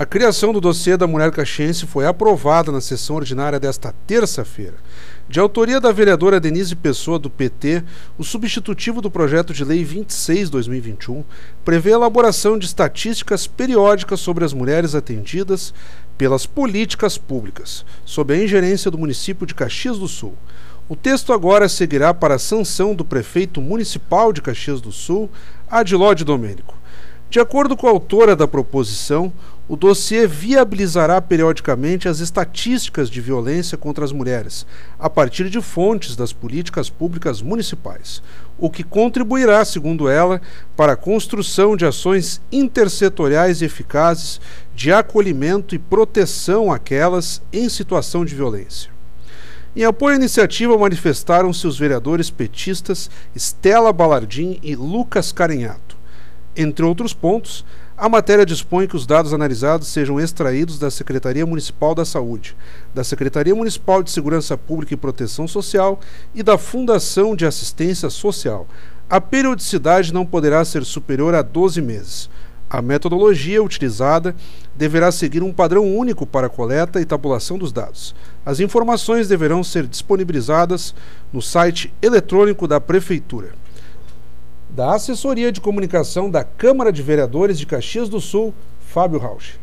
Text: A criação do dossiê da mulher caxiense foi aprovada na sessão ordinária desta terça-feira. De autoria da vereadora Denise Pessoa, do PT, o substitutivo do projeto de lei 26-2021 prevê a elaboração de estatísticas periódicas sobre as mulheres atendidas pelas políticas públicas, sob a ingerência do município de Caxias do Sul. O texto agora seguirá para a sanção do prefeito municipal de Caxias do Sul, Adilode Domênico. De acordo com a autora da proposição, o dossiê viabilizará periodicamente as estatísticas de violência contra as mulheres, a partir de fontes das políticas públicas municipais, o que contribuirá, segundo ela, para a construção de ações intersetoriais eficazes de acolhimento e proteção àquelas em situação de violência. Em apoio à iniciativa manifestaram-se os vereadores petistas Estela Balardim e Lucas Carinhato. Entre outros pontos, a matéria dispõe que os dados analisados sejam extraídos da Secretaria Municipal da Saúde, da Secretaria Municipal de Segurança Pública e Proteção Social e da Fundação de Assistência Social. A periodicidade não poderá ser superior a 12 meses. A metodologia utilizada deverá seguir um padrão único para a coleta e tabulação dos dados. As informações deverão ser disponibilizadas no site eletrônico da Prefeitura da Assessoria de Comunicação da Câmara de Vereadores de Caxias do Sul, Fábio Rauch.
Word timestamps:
A 0.00 0.06
criação 0.06 0.50
do 0.50 0.62
dossiê 0.62 0.96
da 0.96 1.06
mulher 1.06 1.30
caxiense 1.30 1.86
foi 1.86 2.06
aprovada 2.06 2.72
na 2.72 2.80
sessão 2.80 3.16
ordinária 3.16 3.60
desta 3.60 3.94
terça-feira. 4.06 4.76
De 5.28 5.38
autoria 5.38 5.78
da 5.78 5.92
vereadora 5.92 6.40
Denise 6.40 6.74
Pessoa, 6.74 7.18
do 7.18 7.28
PT, 7.28 7.84
o 8.16 8.24
substitutivo 8.24 9.02
do 9.02 9.10
projeto 9.10 9.52
de 9.52 9.62
lei 9.62 9.84
26-2021 9.84 11.22
prevê 11.66 11.90
a 11.90 11.96
elaboração 11.96 12.58
de 12.58 12.64
estatísticas 12.64 13.46
periódicas 13.46 14.20
sobre 14.20 14.42
as 14.42 14.54
mulheres 14.54 14.94
atendidas 14.94 15.74
pelas 16.16 16.46
políticas 16.46 17.18
públicas, 17.18 17.84
sob 18.02 18.32
a 18.32 18.42
ingerência 18.42 18.90
do 18.90 18.96
município 18.96 19.46
de 19.46 19.54
Caxias 19.54 19.98
do 19.98 20.08
Sul. 20.08 20.34
O 20.88 20.96
texto 20.96 21.30
agora 21.30 21.68
seguirá 21.68 22.14
para 22.14 22.36
a 22.36 22.38
sanção 22.38 22.94
do 22.94 23.04
prefeito 23.04 23.60
municipal 23.60 24.32
de 24.32 24.40
Caxias 24.40 24.80
do 24.80 24.92
Sul, 24.92 25.28
Adilode 25.70 26.24
Domênico. 26.24 26.80
De 27.30 27.38
acordo 27.38 27.76
com 27.76 27.86
a 27.86 27.90
autora 27.90 28.34
da 28.34 28.48
proposição, 28.48 29.32
o 29.68 29.76
dossiê 29.76 30.26
viabilizará 30.26 31.22
periodicamente 31.22 32.08
as 32.08 32.18
estatísticas 32.18 33.08
de 33.08 33.20
violência 33.20 33.78
contra 33.78 34.04
as 34.04 34.10
mulheres, 34.10 34.66
a 34.98 35.08
partir 35.08 35.48
de 35.48 35.60
fontes 35.60 36.16
das 36.16 36.32
políticas 36.32 36.90
públicas 36.90 37.40
municipais, 37.40 38.20
o 38.58 38.68
que 38.68 38.82
contribuirá, 38.82 39.64
segundo 39.64 40.08
ela, 40.08 40.42
para 40.76 40.94
a 40.94 40.96
construção 40.96 41.76
de 41.76 41.86
ações 41.86 42.40
intersetoriais 42.50 43.62
eficazes 43.62 44.40
de 44.74 44.92
acolhimento 44.92 45.72
e 45.72 45.78
proteção 45.78 46.72
àquelas 46.72 47.40
em 47.52 47.68
situação 47.68 48.24
de 48.24 48.34
violência. 48.34 48.90
Em 49.76 49.84
apoio 49.84 50.14
à 50.14 50.18
iniciativa 50.18 50.76
manifestaram-se 50.76 51.64
os 51.64 51.78
vereadores 51.78 52.28
petistas 52.28 53.08
Estela 53.36 53.92
Balardim 53.92 54.58
e 54.64 54.74
Lucas 54.74 55.30
Carinhato. 55.30 55.89
Entre 56.56 56.84
outros 56.84 57.14
pontos, 57.14 57.64
a 57.96 58.08
matéria 58.08 58.44
dispõe 58.44 58.88
que 58.88 58.96
os 58.96 59.06
dados 59.06 59.32
analisados 59.32 59.86
sejam 59.86 60.18
extraídos 60.18 60.78
da 60.78 60.90
Secretaria 60.90 61.46
Municipal 61.46 61.94
da 61.94 62.04
Saúde, 62.04 62.56
da 62.92 63.04
Secretaria 63.04 63.54
Municipal 63.54 64.02
de 64.02 64.10
Segurança 64.10 64.56
Pública 64.58 64.94
e 64.94 64.96
Proteção 64.96 65.46
Social 65.46 66.00
e 66.34 66.42
da 66.42 66.58
Fundação 66.58 67.36
de 67.36 67.46
Assistência 67.46 68.10
Social. 68.10 68.66
A 69.08 69.20
periodicidade 69.20 70.12
não 70.12 70.26
poderá 70.26 70.64
ser 70.64 70.84
superior 70.84 71.34
a 71.34 71.42
12 71.42 71.80
meses. 71.80 72.30
A 72.68 72.82
metodologia 72.82 73.62
utilizada 73.62 74.34
deverá 74.74 75.12
seguir 75.12 75.42
um 75.42 75.52
padrão 75.52 75.84
único 75.96 76.26
para 76.26 76.48
a 76.48 76.50
coleta 76.50 77.00
e 77.00 77.04
tabulação 77.04 77.58
dos 77.58 77.72
dados. 77.72 78.14
As 78.44 78.60
informações 78.60 79.28
deverão 79.28 79.62
ser 79.62 79.86
disponibilizadas 79.86 80.94
no 81.32 81.42
site 81.42 81.92
eletrônico 82.02 82.66
da 82.66 82.80
Prefeitura 82.80 83.59
da 84.70 84.94
Assessoria 84.94 85.50
de 85.50 85.60
Comunicação 85.60 86.30
da 86.30 86.44
Câmara 86.44 86.92
de 86.92 87.02
Vereadores 87.02 87.58
de 87.58 87.66
Caxias 87.66 88.08
do 88.08 88.20
Sul, 88.20 88.54
Fábio 88.80 89.18
Rauch. 89.18 89.58